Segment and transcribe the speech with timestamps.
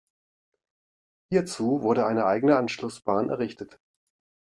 [1.29, 3.79] Hierzu wurde eine eigene Anschlussbahn errichtet.